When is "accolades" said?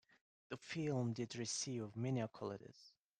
2.21-2.93